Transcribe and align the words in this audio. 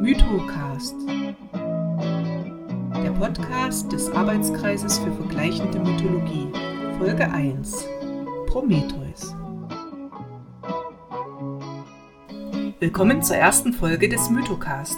Mythocast. 0.00 0.94
Der 3.04 3.10
Podcast 3.18 3.92
des 3.92 4.10
Arbeitskreises 4.10 4.98
für 4.98 5.12
vergleichende 5.12 5.78
Mythologie. 5.78 6.48
Folge 6.96 7.30
1. 7.30 7.84
Prometheus. 8.46 9.36
Willkommen 12.78 13.22
zur 13.22 13.36
ersten 13.36 13.74
Folge 13.74 14.08
des 14.08 14.30
Mythocast, 14.30 14.96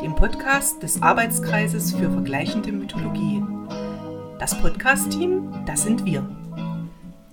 dem 0.00 0.14
Podcast 0.14 0.82
des 0.82 1.02
Arbeitskreises 1.02 1.92
für 1.92 2.10
vergleichende 2.10 2.72
Mythologie. 2.72 3.44
Das 4.38 4.58
Podcast-Team, 4.58 5.52
das 5.66 5.82
sind 5.82 6.06
wir. 6.06 6.26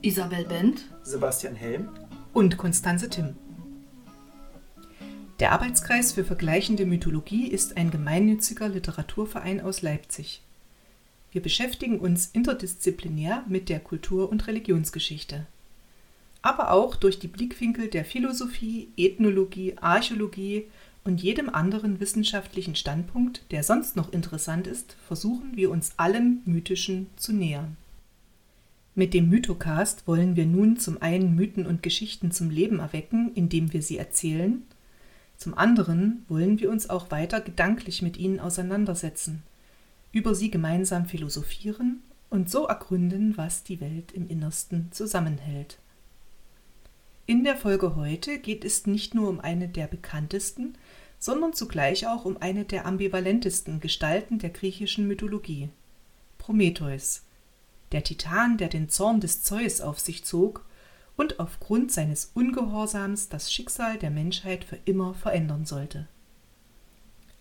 Isabel 0.02 0.44
Bent, 0.44 0.82
Sebastian 1.04 1.56
Helm 1.56 1.88
und 2.34 2.58
Konstanze 2.58 3.10
Timm. 3.10 3.38
Der 5.42 5.54
Arbeitskreis 5.54 6.12
für 6.12 6.24
vergleichende 6.24 6.86
Mythologie 6.86 7.48
ist 7.48 7.76
ein 7.76 7.90
gemeinnütziger 7.90 8.70
Literaturverein 8.70 9.60
aus 9.60 9.82
Leipzig. 9.82 10.44
Wir 11.32 11.42
beschäftigen 11.42 12.00
uns 12.00 12.28
interdisziplinär 12.28 13.44
mit 13.50 13.68
der 13.68 13.80
Kultur- 13.80 14.30
und 14.30 14.46
Religionsgeschichte, 14.46 15.48
aber 16.44 16.70
auch 16.70 16.96
durch 16.96 17.18
die 17.18 17.28
Blickwinkel 17.28 17.88
der 17.88 18.06
Philosophie, 18.06 18.90
Ethnologie, 18.96 19.74
Archäologie 19.82 20.68
und 21.06 21.24
jedem 21.24 21.50
anderen 21.50 22.00
wissenschaftlichen 22.00 22.76
Standpunkt, 22.76 23.42
der 23.50 23.64
sonst 23.64 23.96
noch 23.96 24.14
interessant 24.14 24.68
ist, 24.68 24.96
versuchen 25.08 25.58
wir 25.58 25.72
uns 25.72 25.94
allem 25.98 26.42
Mythischen 26.46 27.08
zu 27.16 27.34
nähern. 27.34 27.78
Mit 28.94 29.16
dem 29.16 29.28
Mythocast 29.30 30.08
wollen 30.08 30.36
wir 30.36 30.46
nun 30.46 30.78
zum 30.78 31.02
einen 31.02 31.34
Mythen 31.34 31.66
und 31.66 31.82
Geschichten 31.82 32.30
zum 32.30 32.52
Leben 32.52 32.78
erwecken, 32.78 33.32
indem 33.34 33.74
wir 33.74 33.82
sie 33.82 33.98
erzählen, 33.98 34.62
zum 35.42 35.58
anderen 35.58 36.24
wollen 36.30 36.60
wir 36.60 36.70
uns 36.70 36.88
auch 36.92 37.10
weiter 37.10 37.42
gedanklich 37.42 38.04
mit 38.04 38.16
ihnen 38.16 38.40
auseinandersetzen, 38.40 39.42
über 40.12 40.36
sie 40.36 40.52
gemeinsam 40.52 41.08
philosophieren 41.08 42.04
und 42.30 42.48
so 42.52 42.68
ergründen, 42.68 43.38
was 43.38 43.64
die 43.64 43.82
Welt 43.82 44.12
im 44.12 44.28
Innersten 44.28 44.92
zusammenhält. 44.92 45.80
In 47.26 47.44
der 47.44 47.58
Folge 47.58 47.96
heute 47.96 48.38
geht 48.38 48.64
es 48.64 48.86
nicht 48.86 49.16
nur 49.16 49.30
um 49.30 49.40
eine 49.40 49.68
der 49.68 49.88
bekanntesten, 49.88 50.78
sondern 51.18 51.54
zugleich 51.54 52.06
auch 52.06 52.24
um 52.26 52.38
eine 52.38 52.64
der 52.64 52.86
ambivalentesten 52.86 53.80
Gestalten 53.80 54.38
der 54.38 54.52
griechischen 54.52 55.08
Mythologie 55.08 55.70
Prometheus, 56.38 57.24
der 57.94 58.04
Titan, 58.04 58.60
der 58.60 58.68
den 58.68 58.90
Zorn 58.90 59.22
des 59.22 59.42
Zeus 59.42 59.82
auf 59.82 60.00
sich 60.00 60.24
zog 60.24 60.64
und 61.18 61.40
aufgrund 61.40 61.92
seines 61.92 62.32
Ungehorsams 62.34 63.30
das 63.30 63.52
Schicksal 63.52 63.98
der 63.98 64.10
Menschheit 64.10 64.64
für 64.64 64.78
immer 64.86 65.14
verändern 65.14 65.66
sollte. 65.66 66.08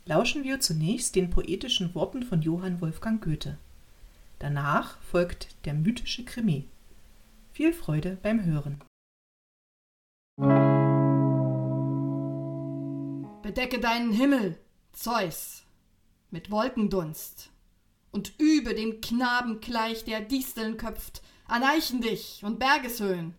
Lauschen 0.05 0.45
wir 0.45 0.61
zunächst 0.61 1.15
den 1.15 1.31
poetischen 1.31 1.95
Worten 1.95 2.23
von 2.23 2.43
Johann 2.43 2.81
Wolfgang 2.81 3.23
Goethe. 3.23 3.59
Danach 4.39 4.99
folgt 5.03 5.49
der 5.67 5.75
mythische 5.75 6.25
Krimi. 6.25 6.67
Viel 7.53 7.73
Freude 7.73 8.19
beim 8.23 8.45
Hören. 8.45 8.81
Bedecke 13.43 13.79
deinen 13.81 14.13
Himmel, 14.13 14.57
Zeus, 14.93 15.65
mit 16.31 16.51
Wolkendunst, 16.51 17.51
und 18.11 18.33
übe 18.39 18.75
dem 18.75 19.01
Knaben 19.01 19.61
gleich, 19.61 20.05
der 20.05 20.21
Disteln 20.21 20.77
köpft, 20.77 21.23
an 21.47 21.63
Eichendich 21.63 22.43
und 22.45 22.59
Bergeshöhen 22.59 23.35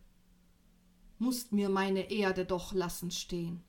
musst 1.21 1.51
mir 1.51 1.69
meine 1.69 2.09
Erde 2.09 2.45
doch 2.45 2.73
lassen 2.73 3.11
stehen. 3.11 3.63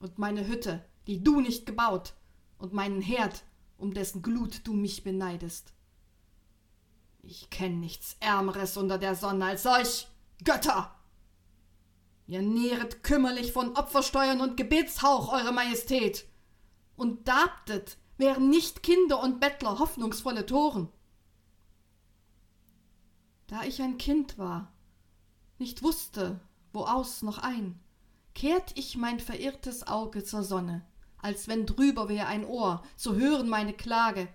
Und 0.00 0.18
meine 0.18 0.48
Hütte, 0.48 0.84
die 1.06 1.22
du 1.22 1.40
nicht 1.40 1.66
gebaut, 1.66 2.14
und 2.58 2.72
meinen 2.72 3.02
Herd, 3.02 3.44
um 3.76 3.92
dessen 3.92 4.22
Glut 4.22 4.66
du 4.66 4.72
mich 4.72 5.04
beneidest. 5.04 5.74
Ich 7.22 7.50
kenn 7.50 7.80
nichts 7.80 8.16
Ärmeres 8.20 8.78
unter 8.78 8.96
der 8.96 9.14
Sonne 9.14 9.44
als 9.44 9.66
euch, 9.66 10.08
Götter! 10.42 10.94
Ihr 12.26 12.40
nähret 12.40 13.02
kümmerlich 13.02 13.52
von 13.52 13.76
Opfersteuern 13.76 14.40
und 14.40 14.56
Gebetshauch, 14.56 15.30
Eure 15.30 15.52
Majestät, 15.52 16.26
und 16.96 17.28
darbtet, 17.28 17.98
wären 18.16 18.48
nicht 18.48 18.82
Kinder 18.82 19.22
und 19.22 19.38
Bettler 19.38 19.78
hoffnungsvolle 19.78 20.46
Toren. 20.46 20.88
Da 23.48 23.64
ich 23.64 23.82
ein 23.82 23.98
Kind 23.98 24.38
war, 24.38 24.72
nicht 25.58 25.82
wusste, 25.82 26.40
wo 26.76 26.84
aus 26.84 27.22
noch 27.22 27.38
ein, 27.38 27.80
kehrt 28.34 28.72
ich 28.74 28.98
mein 28.98 29.18
verirrtes 29.18 29.86
Auge 29.86 30.22
zur 30.22 30.42
Sonne, 30.42 30.84
als 31.16 31.48
wenn 31.48 31.64
drüber 31.64 32.10
wär 32.10 32.28
ein 32.28 32.44
Ohr, 32.44 32.82
zu 32.96 33.14
hören 33.16 33.48
meine 33.48 33.72
Klage, 33.72 34.28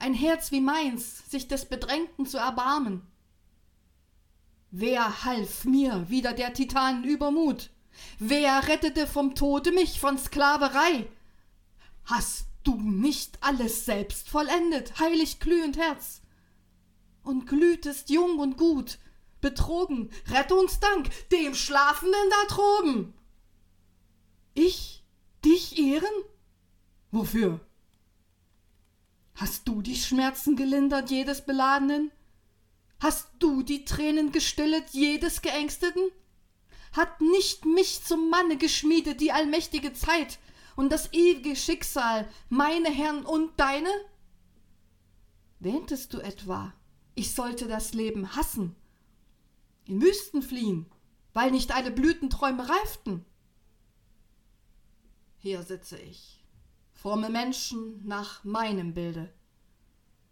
ein 0.00 0.12
Herz 0.12 0.50
wie 0.50 0.60
meins, 0.60 1.30
sich 1.30 1.46
des 1.46 1.66
Bedrängten 1.66 2.26
zu 2.26 2.36
erbarmen. 2.36 3.06
Wer 4.72 5.24
half 5.24 5.64
mir 5.64 6.10
wider 6.10 6.32
der 6.32 6.52
Titanen 6.52 7.04
Übermut? 7.04 7.70
Wer 8.18 8.66
rettete 8.66 9.06
vom 9.06 9.36
Tode 9.36 9.70
mich 9.70 10.00
von 10.00 10.18
Sklaverei? 10.18 11.06
Hast 12.06 12.48
du 12.64 12.74
nicht 12.74 13.38
alles 13.40 13.84
selbst 13.84 14.28
vollendet, 14.28 14.98
heilig 14.98 15.38
glühend 15.38 15.78
Herz? 15.78 16.22
Und 17.22 17.46
glühtest 17.46 18.10
jung 18.10 18.40
und 18.40 18.56
gut, 18.56 18.98
betrogen. 19.44 20.10
Rettungsdank 20.28 21.10
dem 21.30 21.54
Schlafenden 21.54 22.30
da 22.30 22.54
droben. 22.54 23.14
Ich 24.54 25.04
dich 25.44 25.78
ehren? 25.78 26.24
Wofür? 27.10 27.60
Hast 29.34 29.68
du 29.68 29.82
die 29.82 29.96
Schmerzen 29.96 30.56
gelindert 30.56 31.10
jedes 31.10 31.44
Beladenen? 31.44 32.10
Hast 33.00 33.28
du 33.38 33.62
die 33.62 33.84
Tränen 33.84 34.32
gestillet 34.32 34.90
jedes 34.92 35.42
Geängsteten? 35.42 36.10
Hat 36.92 37.20
nicht 37.20 37.66
mich 37.66 38.02
zum 38.02 38.30
Manne 38.30 38.56
geschmiedet 38.56 39.20
die 39.20 39.32
allmächtige 39.32 39.92
Zeit 39.92 40.38
und 40.74 40.90
das 40.90 41.12
ewige 41.12 41.54
Schicksal, 41.54 42.26
meine 42.48 42.88
Herren 42.88 43.26
und 43.26 43.60
deine? 43.60 43.90
Wähntest 45.58 46.14
du 46.14 46.20
etwa, 46.20 46.72
ich 47.14 47.34
sollte 47.34 47.68
das 47.68 47.92
Leben 47.92 48.36
hassen 48.36 48.74
in 49.86 50.00
Wüsten 50.00 50.42
fliehen, 50.42 50.86
weil 51.32 51.50
nicht 51.50 51.72
alle 51.74 51.90
Blütenträume 51.90 52.68
reiften. 52.68 53.24
Hier 55.38 55.62
sitze 55.62 55.98
ich, 55.98 56.44
forme 56.92 57.28
Menschen 57.28 58.06
nach 58.06 58.44
meinem 58.44 58.94
Bilde, 58.94 59.32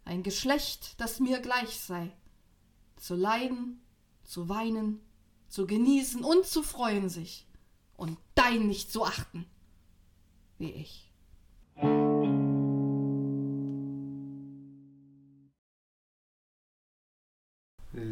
ein 0.05 0.23
Geschlecht, 0.23 0.99
das 0.99 1.19
mir 1.19 1.39
gleich 1.39 1.79
sei, 1.79 2.11
zu 2.97 3.15
leiden, 3.15 3.81
zu 4.23 4.49
weinen, 4.49 4.99
zu 5.47 5.67
genießen 5.67 6.23
und 6.23 6.45
zu 6.45 6.63
freuen 6.63 7.09
sich, 7.09 7.47
und 7.95 8.17
dein 8.35 8.67
nicht 8.67 8.91
zu 8.91 9.05
achten, 9.05 9.45
wie 10.57 10.71
ich. 10.71 11.12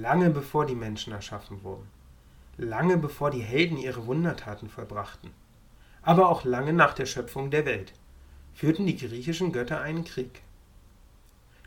Lange 0.02 0.32
bevor 0.32 0.66
die 0.66 0.76
Menschen 0.76 1.14
erschaffen 1.14 1.64
wurden, 1.64 1.88
lange 2.58 2.98
bevor 2.98 3.30
die 3.30 3.44
Helden 3.44 3.78
ihre 3.78 4.08
Wundertaten 4.08 4.68
vollbrachten, 4.68 5.30
aber 6.02 6.30
auch 6.30 6.44
lange 6.44 6.74
nach 6.74 6.94
der 6.96 7.06
Schöpfung 7.06 7.52
der 7.52 7.68
Welt, 7.68 7.94
führten 8.56 8.88
die 8.88 8.98
griechischen 8.98 9.52
Götter 9.52 9.80
einen 9.80 10.04
Krieg. 10.04 10.42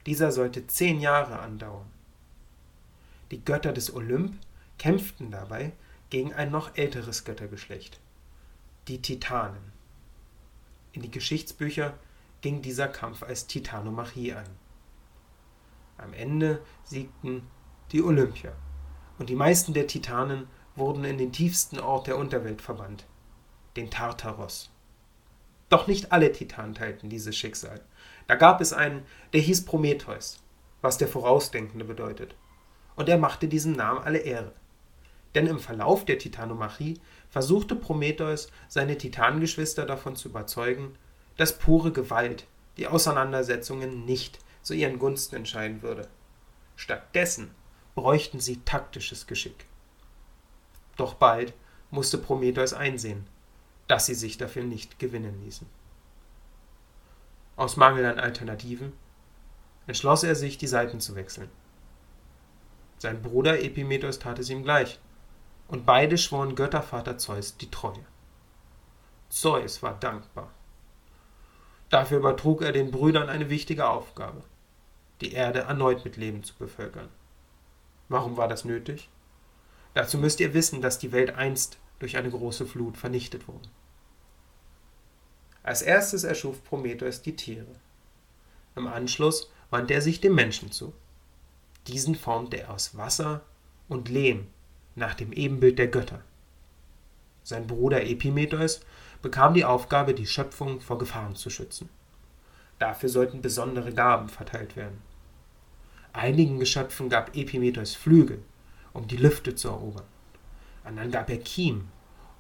Dieser 0.07 0.33
sollte 0.33 0.67
zehn 0.67 1.01
Jahre 1.01 1.39
andauern. 1.39 1.87
Die 3.31 3.43
Götter 3.45 3.73
des 3.73 3.95
Olymp 3.95 4.35
kämpften 4.79 5.31
dabei 5.31 5.73
gegen 6.11 6.35
ein 6.35 6.51
noch 6.51 6.77
älteres 6.77 7.25
Göttergeschlecht, 7.25 8.01
die 8.89 9.01
Titanen. 9.01 9.73
In 10.93 11.03
die 11.03 11.11
Geschichtsbücher 11.11 11.95
ging 12.41 12.63
dieser 12.63 12.89
Kampf 12.89 13.23
als 13.23 13.47
Titanomachie 13.47 14.35
ein. 14.35 14.51
Am 15.97 16.13
Ende 16.13 16.61
siegten 16.83 17.47
die 17.93 18.03
Olympier, 18.03 18.55
und 19.19 19.29
die 19.29 19.37
meisten 19.37 19.75
der 19.75 19.87
Titanen 19.87 20.49
wurden 20.77 21.05
in 21.05 21.19
den 21.19 21.33
tiefsten 21.33 21.79
Ort 21.79 22.07
der 22.07 22.19
Unterwelt 22.19 22.61
verbannt, 22.61 23.07
den 23.77 23.91
Tartaros. 23.91 24.71
Doch 25.69 25.87
nicht 25.87 26.13
alle 26.13 26.33
Titanen 26.33 26.75
teilten 26.75 27.09
dieses 27.09 27.37
Schicksal. 27.37 27.81
Da 28.27 28.35
gab 28.35 28.61
es 28.61 28.73
einen, 28.73 29.05
der 29.33 29.41
hieß 29.41 29.65
Prometheus, 29.65 30.43
was 30.83 30.99
der 30.99 31.09
Vorausdenkende 31.09 31.85
bedeutet. 31.85 32.35
Und 32.97 33.09
er 33.09 33.19
machte 33.19 33.49
diesem 33.49 33.73
Namen 33.73 34.03
alle 34.05 34.19
Ehre. 34.19 34.53
Denn 35.35 35.47
im 35.47 35.59
Verlauf 35.59 36.05
der 36.05 36.19
Titanomachie 36.19 37.01
versuchte 37.29 37.75
Prometheus, 37.75 38.49
seine 38.69 38.97
Titanengeschwister 38.97 39.85
davon 39.85 40.15
zu 40.15 40.29
überzeugen, 40.29 40.97
dass 41.37 41.59
pure 41.59 41.91
Gewalt 41.91 42.47
die 42.77 42.87
Auseinandersetzungen 42.87 44.05
nicht 44.05 44.39
zu 44.63 44.75
ihren 44.75 44.99
Gunsten 44.99 45.37
entscheiden 45.37 45.83
würde. 45.83 46.09
Stattdessen 46.77 47.51
bräuchten 47.95 48.41
sie 48.41 48.61
taktisches 48.65 49.27
Geschick. 49.27 49.67
Doch 50.97 51.15
bald 51.15 51.55
musste 51.91 52.19
Prometheus 52.19 52.73
einsehen, 52.73 53.27
dass 53.87 54.07
sie 54.07 54.15
sich 54.15 54.39
dafür 54.39 54.65
nicht 54.65 54.99
gewinnen 54.99 55.43
ließen. 55.45 55.67
aus 57.57 57.77
Mangel 57.77 58.05
an 58.07 58.19
Alternativen, 58.19 58.93
entschloss 59.87 60.25
er 60.25 60.35
sich, 60.35 60.59
die 60.59 60.67
Seiten 60.67 60.99
zu 60.99 61.15
wechseln. 61.15 61.49
Sein 62.99 63.23
Bruder 63.23 63.63
Epimetheus 63.63 64.19
tat 64.19 64.39
es 64.39 64.51
ihm 64.51 64.65
gleich, 64.65 64.99
und 65.69 65.87
beide 65.87 66.19
schworen 66.19 66.57
Göttervater 66.57 67.17
Zeus 67.17 67.57
die 67.57 67.71
Treue. 67.71 68.05
Zeus 69.29 69.83
war 69.83 69.95
dankbar. 69.95 70.51
Dafür 71.91 72.19
übertrug 72.19 72.63
er 72.63 72.73
den 72.73 72.91
Brüdern 72.91 73.29
eine 73.29 73.51
wichtige 73.51 73.89
Aufgabe, 73.89 74.43
die 75.21 75.33
Erde 75.33 75.61
erneut 75.61 76.05
mit 76.05 76.17
Leben 76.17 76.43
zu 76.43 76.55
bevölkern. 76.55 77.09
Warum 78.09 78.37
war 78.37 78.49
das 78.49 78.65
nötig? 78.65 79.09
Dazu 79.95 80.19
müsst 80.19 80.41
ihr 80.41 80.55
wissen, 80.55 80.83
dass 80.83 80.99
die 80.99 81.13
Welt 81.13 81.35
einst 81.35 81.79
durch 81.99 82.17
eine 82.17 82.31
große 82.31 82.67
Flut 82.67 82.97
vernichtet 82.97 83.49
wurde. 83.49 83.69
Als 85.63 85.81
erstes 85.81 86.25
erschuf 86.25 86.63
Prometheus 86.65 87.23
die 87.23 87.37
Tiere. 87.37 87.75
Im 88.77 88.87
Anschluss 88.87 89.51
wandte 89.71 89.95
er 89.95 90.03
sich 90.03 90.21
dem 90.21 90.35
Menschen 90.35 90.71
zu. 90.71 90.93
Diesen 91.87 92.15
formte 92.15 92.61
er 92.61 92.71
aus 92.71 92.97
Wasser 92.97 93.43
und 93.89 94.09
Lehm 94.09 94.49
nach 94.95 95.15
dem 95.15 95.33
Ebenbild 95.33 95.79
der 95.79 95.89
Götter. 95.89 96.23
Sein 97.43 97.67
Bruder 97.67 98.03
Epimetheus 98.05 98.81
bekam 99.23 99.55
die 99.55 99.65
Aufgabe, 99.65 100.15
die 100.15 100.27
Schöpfung 100.27 100.81
vor 100.81 100.99
Gefahren 100.99 101.37
zu 101.37 101.51
schützen. 101.51 101.89
Dafür 102.79 103.09
sollten 103.09 103.43
besondere 103.43 103.93
Gaben 103.93 104.29
verteilt 104.29 104.77
werden. 104.77 105.01
Einigen 106.15 106.61
Geschöpfen 106.61 107.09
gab 107.09 107.37
Epimetheus 107.37 107.97
Flügel, 107.97 108.41
um 108.93 109.09
die 109.09 109.17
Lüfte 109.17 109.57
zu 109.57 109.69
erobern. 109.69 110.07
Anderen 110.85 111.11
gab 111.11 111.29
er 111.29 111.39
Kiem, 111.39 111.89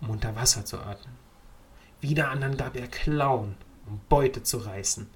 um 0.01 0.11
unter 0.11 0.37
Wasser 0.37 0.65
zu 0.65 0.79
atmen. 0.79 1.17
Wieder 2.01 2.31
anderen 2.31 2.57
gab 2.57 2.77
er 2.77 2.87
Klauen, 2.87 3.57
um 3.87 4.01
Beute 4.09 4.45
zu 4.45 4.59
reißen. 4.59 5.11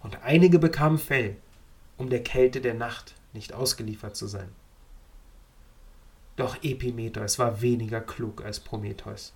Und 0.00 0.22
einige 0.22 0.60
bekamen 0.60 0.98
Fell, 0.98 1.38
um 1.96 2.08
der 2.08 2.22
Kälte 2.22 2.60
der 2.60 2.74
Nacht 2.74 3.16
nicht 3.32 3.52
ausgeliefert 3.52 4.14
zu 4.14 4.28
sein. 4.28 4.52
Doch 6.36 6.62
Epimetheus 6.62 7.40
war 7.40 7.62
weniger 7.62 8.00
klug 8.00 8.44
als 8.44 8.60
Prometheus. 8.60 9.34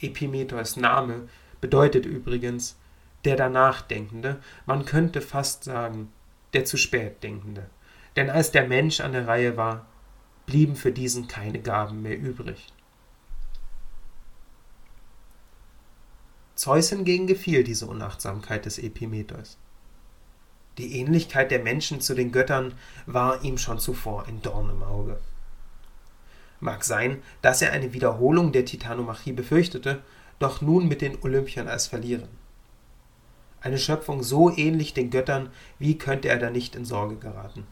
Epimetheus 0.00 0.76
Name 0.78 1.28
bedeutet 1.60 2.06
übrigens 2.06 2.78
der 3.26 3.36
danach 3.36 3.82
Denkende, 3.82 4.40
man 4.64 4.86
könnte 4.86 5.20
fast 5.20 5.64
sagen, 5.64 6.10
der 6.56 6.64
zu 6.64 6.78
spät 6.78 7.22
Denkende. 7.22 7.68
Denn 8.16 8.30
als 8.30 8.50
der 8.50 8.66
Mensch 8.66 9.00
an 9.00 9.12
der 9.12 9.28
Reihe 9.28 9.58
war, 9.58 9.86
blieben 10.46 10.74
für 10.74 10.90
diesen 10.90 11.28
keine 11.28 11.60
Gaben 11.60 12.00
mehr 12.00 12.18
übrig. 12.18 12.72
Zeus 16.54 16.88
hingegen 16.88 17.26
gefiel 17.26 17.62
diese 17.62 17.86
Unachtsamkeit 17.86 18.64
des 18.64 18.78
Epimetheus. 18.78 19.58
Die 20.78 20.98
Ähnlichkeit 20.98 21.50
der 21.50 21.62
Menschen 21.62 22.00
zu 22.00 22.14
den 22.14 22.32
Göttern 22.32 22.72
war 23.04 23.44
ihm 23.44 23.58
schon 23.58 23.78
zuvor 23.78 24.26
ein 24.26 24.40
Dorn 24.40 24.70
im 24.70 24.82
Auge. 24.82 25.20
Mag 26.60 26.84
sein, 26.84 27.22
dass 27.42 27.60
er 27.60 27.72
eine 27.72 27.92
Wiederholung 27.92 28.52
der 28.52 28.64
Titanomachie 28.64 29.32
befürchtete, 29.32 30.02
doch 30.38 30.62
nun 30.62 30.88
mit 30.88 31.02
den 31.02 31.22
Olympiern 31.22 31.68
als 31.68 31.86
verlieren. 31.86 32.28
Eine 33.66 33.78
Schöpfung 33.78 34.22
so 34.22 34.56
ähnlich 34.56 34.94
den 34.94 35.10
Göttern, 35.10 35.50
wie 35.80 35.98
könnte 35.98 36.28
er 36.28 36.38
da 36.38 36.50
nicht 36.50 36.76
in 36.76 36.84
Sorge 36.84 37.16
geraten? 37.16 37.66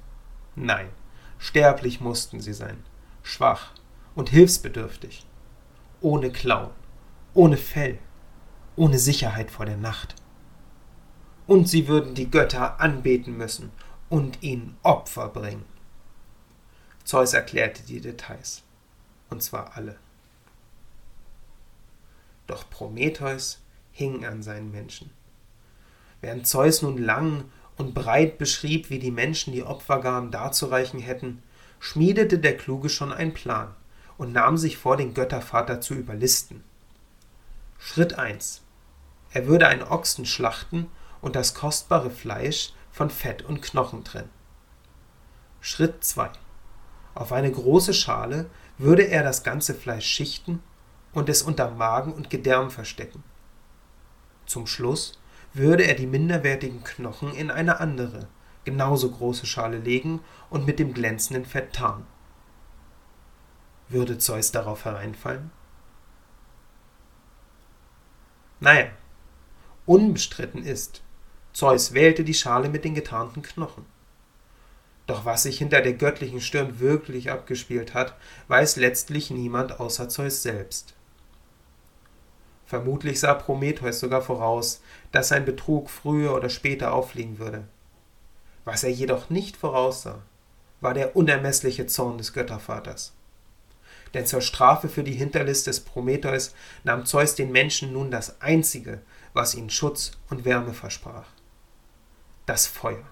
Nein, 0.56 0.88
sterblich 1.38 2.00
mussten 2.00 2.40
sie 2.40 2.52
sein, 2.52 2.82
schwach 3.22 3.70
und 4.16 4.28
hilfsbedürftig, 4.28 5.24
ohne 6.00 6.32
Klauen, 6.32 6.72
ohne 7.32 7.56
Fell, 7.56 8.00
ohne 8.74 8.98
Sicherheit 8.98 9.52
vor 9.52 9.66
der 9.66 9.76
Nacht. 9.76 10.16
Und 11.46 11.68
sie 11.68 11.86
würden 11.86 12.16
die 12.16 12.28
Götter 12.28 12.80
anbeten 12.80 13.36
müssen 13.36 13.70
und 14.08 14.42
ihnen 14.42 14.76
Opfer 14.82 15.28
bringen. 15.28 15.64
Zeus 17.04 17.34
erklärte 17.34 17.84
die 17.84 18.00
Details, 18.00 18.64
und 19.30 19.44
zwar 19.44 19.76
alle. 19.76 19.96
Doch 22.48 22.68
Prometheus 22.68 23.62
hing 23.92 24.24
an 24.24 24.42
seinen 24.42 24.72
Menschen. 24.72 25.12
Während 26.24 26.46
Zeus 26.46 26.80
nun 26.80 26.96
lang 26.96 27.44
und 27.76 27.92
breit 27.92 28.38
beschrieb, 28.38 28.88
wie 28.88 28.98
die 28.98 29.10
Menschen 29.10 29.52
die 29.52 29.62
Opfergaben 29.62 30.30
darzureichen 30.30 30.98
hätten, 30.98 31.42
schmiedete 31.80 32.38
der 32.38 32.56
Kluge 32.56 32.88
schon 32.88 33.12
einen 33.12 33.34
Plan 33.34 33.74
und 34.16 34.32
nahm 34.32 34.56
sich 34.56 34.78
vor, 34.78 34.96
den 34.96 35.12
Göttervater 35.12 35.82
zu 35.82 35.92
überlisten. 35.92 36.64
Schritt 37.76 38.18
1. 38.18 38.62
Er 39.34 39.46
würde 39.46 39.68
einen 39.68 39.82
Ochsen 39.82 40.24
schlachten 40.24 40.86
und 41.20 41.36
das 41.36 41.52
kostbare 41.52 42.10
Fleisch 42.10 42.72
von 42.90 43.10
Fett 43.10 43.42
und 43.42 43.60
Knochen 43.60 44.02
trennen. 44.02 44.30
Schritt 45.60 46.04
2. 46.04 46.30
Auf 47.14 47.32
eine 47.32 47.52
große 47.52 47.92
Schale 47.92 48.48
würde 48.78 49.02
er 49.02 49.24
das 49.24 49.42
ganze 49.42 49.74
Fleisch 49.74 50.06
schichten 50.06 50.62
und 51.12 51.28
es 51.28 51.42
unter 51.42 51.70
Magen 51.72 52.14
und 52.14 52.30
Gedärm 52.30 52.70
verstecken. 52.70 53.22
Zum 54.46 54.66
Schluss 54.66 55.18
würde 55.54 55.84
er 55.84 55.94
die 55.94 56.06
minderwertigen 56.06 56.82
Knochen 56.84 57.32
in 57.32 57.50
eine 57.50 57.80
andere, 57.80 58.28
genauso 58.64 59.10
große 59.10 59.46
Schale 59.46 59.78
legen 59.78 60.20
und 60.50 60.66
mit 60.66 60.78
dem 60.78 60.92
glänzenden 60.92 61.46
Fett 61.46 61.72
tarnen. 61.72 62.06
Würde 63.88 64.18
Zeus 64.18 64.50
darauf 64.52 64.84
hereinfallen? 64.84 65.50
Naja, 68.60 68.90
Unbestritten 69.86 70.64
ist, 70.64 71.02
Zeus 71.52 71.92
wählte 71.92 72.24
die 72.24 72.34
Schale 72.34 72.70
mit 72.70 72.84
den 72.84 72.94
getarnten 72.94 73.42
Knochen. 73.42 73.84
Doch 75.06 75.26
was 75.26 75.42
sich 75.42 75.58
hinter 75.58 75.82
der 75.82 75.92
göttlichen 75.92 76.40
Stirn 76.40 76.80
wirklich 76.80 77.30
abgespielt 77.30 77.92
hat, 77.92 78.16
weiß 78.48 78.76
letztlich 78.76 79.30
niemand 79.30 79.78
außer 79.78 80.08
Zeus 80.08 80.42
selbst. 80.42 80.94
Vermutlich 82.74 83.20
sah 83.20 83.34
Prometheus 83.34 84.00
sogar 84.00 84.20
voraus, 84.20 84.82
dass 85.12 85.28
sein 85.28 85.44
Betrug 85.44 85.88
früher 85.88 86.34
oder 86.34 86.50
später 86.50 86.92
auffliegen 86.92 87.38
würde. 87.38 87.68
Was 88.64 88.82
er 88.82 88.90
jedoch 88.90 89.30
nicht 89.30 89.56
voraussah, 89.56 90.22
war 90.80 90.92
der 90.92 91.14
unermessliche 91.14 91.86
Zorn 91.86 92.18
des 92.18 92.32
Göttervaters. 92.32 93.12
Denn 94.12 94.26
zur 94.26 94.40
Strafe 94.40 94.88
für 94.88 95.04
die 95.04 95.12
Hinterlist 95.12 95.68
des 95.68 95.78
Prometheus 95.78 96.52
nahm 96.82 97.06
Zeus 97.06 97.36
den 97.36 97.52
Menschen 97.52 97.92
nun 97.92 98.10
das 98.10 98.40
einzige, 98.40 99.02
was 99.34 99.54
ihnen 99.54 99.70
Schutz 99.70 100.10
und 100.28 100.44
Wärme 100.44 100.74
versprach. 100.74 101.28
Das 102.44 102.66
Feuer. 102.66 103.06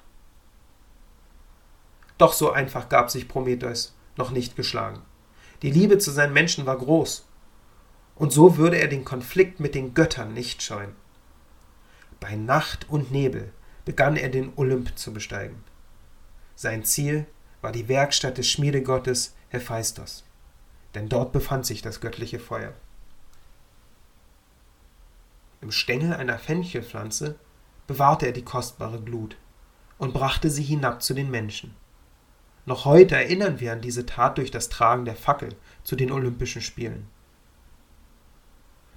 Doch 2.19 2.33
so 2.33 2.51
einfach 2.51 2.89
gab 2.89 3.13
sich 3.13 3.29
Prometheus 3.29 3.95
noch 4.17 4.33
nicht 4.33 4.57
geschlagen. 4.57 5.03
Die 5.63 5.71
Liebe 5.71 5.99
zu 5.99 6.11
seinen 6.11 6.33
Menschen 6.33 6.67
war 6.67 6.79
groß, 6.79 7.27
und 8.23 8.33
so 8.33 8.57
würde 8.57 8.77
er 8.77 8.87
den 8.87 9.05
Konflikt 9.05 9.59
mit 9.59 9.75
den 9.75 9.95
Göttern 9.95 10.33
nicht 10.33 10.63
scheuen. 10.63 10.95
Bei 12.21 12.37
Nacht 12.37 12.89
und 12.89 13.11
Nebel 13.11 13.53
begann 13.85 14.17
er 14.17 14.29
den 14.29 14.53
Olymp 14.55 14.97
zu 14.97 15.13
besteigen. 15.13 15.65
Sein 16.55 16.85
Ziel 16.85 17.27
war 17.63 17.73
die 17.73 17.89
Werkstatt 17.89 18.39
des 18.39 18.49
Schmiedegottes 18.49 19.35
Hephaistos, 19.49 20.23
denn 20.95 21.09
dort 21.09 21.33
befand 21.33 21.67
sich 21.67 21.83
das 21.83 22.01
göttliche 22.01 22.39
Feuer. 22.39 22.75
Im 25.61 25.73
Stängel 25.73 26.15
einer 26.15 26.39
Fenchelpflanze 26.39 27.35
bewahrte 27.89 28.27
er 28.27 28.33
die 28.33 28.45
kostbare 28.45 29.01
Glut 29.01 29.37
und 29.99 30.15
brachte 30.15 30.49
sie 30.49 30.63
hinab 30.63 31.03
zu 31.03 31.13
den 31.13 31.29
Menschen. 31.29 31.75
Noch 32.67 32.85
heute 32.85 33.17
erinnern 33.17 33.59
wir 33.59 33.73
an 33.73 33.81
diese 33.81 34.07
Tat 34.07 34.39
durch 34.39 34.53
das 34.53 34.69
Tragen 34.69 35.07
der 35.07 35.17
Fackel 35.17 35.57
zu 35.83 35.97
den 35.97 36.13
Olympischen 36.13 36.63
Spielen. 36.63 37.09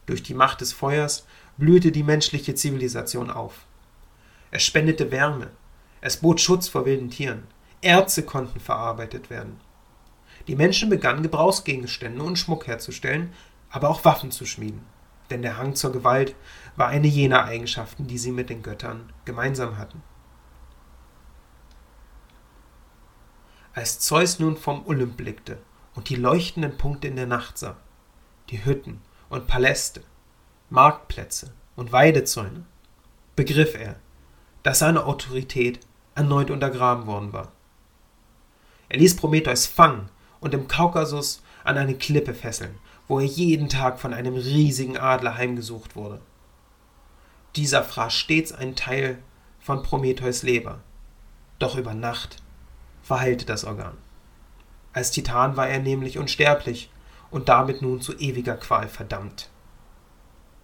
Durch 0.05 0.23
die 0.23 0.33
Macht 0.33 0.61
des 0.61 0.73
Feuers 0.73 1.25
blühte 1.57 1.91
die 1.91 2.03
menschliche 2.03 2.55
Zivilisation 2.55 3.29
auf. 3.29 3.65
Es 4.51 4.63
spendete 4.63 5.11
Wärme, 5.11 5.51
es 6.01 6.17
bot 6.17 6.39
Schutz 6.39 6.67
vor 6.67 6.85
wilden 6.85 7.09
Tieren, 7.09 7.43
Erze 7.81 8.23
konnten 8.23 8.59
verarbeitet 8.59 9.29
werden. 9.29 9.59
Die 10.47 10.55
Menschen 10.55 10.89
begannen 10.89 11.23
Gebrauchsgegenstände 11.23 12.21
und 12.21 12.37
Schmuck 12.37 12.67
herzustellen, 12.67 13.33
aber 13.69 13.89
auch 13.89 14.05
Waffen 14.05 14.31
zu 14.31 14.45
schmieden 14.45 14.81
denn 15.29 15.41
der 15.41 15.57
Hang 15.57 15.75
zur 15.75 15.91
Gewalt 15.91 16.35
war 16.75 16.87
eine 16.87 17.07
jener 17.07 17.45
Eigenschaften, 17.45 18.07
die 18.07 18.17
sie 18.17 18.31
mit 18.31 18.49
den 18.49 18.61
Göttern 18.61 19.11
gemeinsam 19.25 19.77
hatten. 19.77 20.03
Als 23.73 23.99
Zeus 23.99 24.39
nun 24.39 24.55
vom 24.57 24.85
Olymp 24.85 25.17
blickte 25.17 25.57
und 25.95 26.09
die 26.09 26.15
leuchtenden 26.15 26.77
Punkte 26.77 27.07
in 27.07 27.15
der 27.15 27.27
Nacht 27.27 27.57
sah, 27.57 27.75
die 28.49 28.63
Hütten 28.63 29.01
und 29.35 29.47
Paläste, 29.47 30.01
Marktplätze 30.69 31.51
und 31.75 31.91
Weidezäune, 31.91 32.65
begriff 33.35 33.75
er, 33.75 33.97
dass 34.63 34.79
seine 34.79 35.05
Autorität 35.05 35.79
erneut 36.15 36.49
untergraben 36.49 37.05
worden 37.05 37.33
war. 37.33 37.51
Er 38.89 38.97
ließ 38.97 39.15
Prometheus 39.17 39.65
fangen 39.65 40.09
und 40.39 40.53
im 40.53 40.67
Kaukasus 40.67 41.43
an 41.63 41.77
eine 41.77 41.95
Klippe 41.95 42.33
fesseln 42.33 42.79
wo 43.07 43.19
er 43.19 43.25
jeden 43.25 43.69
Tag 43.69 43.99
von 43.99 44.13
einem 44.13 44.35
riesigen 44.35 44.97
Adler 44.97 45.37
heimgesucht 45.37 45.95
wurde. 45.95 46.21
Dieser 47.55 47.83
fraß 47.83 48.13
stets 48.13 48.51
einen 48.51 48.75
Teil 48.75 49.19
von 49.59 49.83
Prometheus 49.83 50.43
Leber. 50.43 50.79
Doch 51.59 51.77
über 51.77 51.93
Nacht 51.93 52.37
verheilte 53.01 53.45
das 53.45 53.63
Organ. 53.63 53.97
Als 54.93 55.11
Titan 55.11 55.55
war 55.55 55.67
er 55.67 55.79
nämlich 55.79 56.17
unsterblich 56.17 56.89
und 57.35 57.49
damit 57.49 57.81
nun 57.81 57.99
zu 57.99 58.17
ewiger 58.17 58.55
Qual 58.55 58.87
verdammt. 58.87 59.49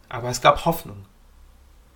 Aber 0.08 0.30
es 0.30 0.42
gab 0.42 0.64
Hoffnung. 0.64 1.04